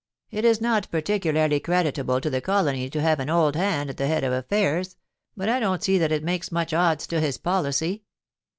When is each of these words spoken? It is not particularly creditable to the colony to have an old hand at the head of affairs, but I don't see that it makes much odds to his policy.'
It 0.31 0.45
is 0.45 0.59
not 0.59 0.89
particularly 0.89 1.59
creditable 1.59 2.19
to 2.21 2.29
the 2.31 2.41
colony 2.41 2.89
to 2.89 3.01
have 3.01 3.19
an 3.19 3.29
old 3.29 3.55
hand 3.55 3.87
at 3.91 3.97
the 3.97 4.07
head 4.07 4.23
of 4.23 4.33
affairs, 4.33 4.95
but 5.37 5.47
I 5.47 5.59
don't 5.59 5.83
see 5.83 5.99
that 5.99 6.11
it 6.11 6.23
makes 6.23 6.51
much 6.51 6.73
odds 6.73 7.05
to 7.05 7.19
his 7.21 7.37
policy.' 7.37 8.01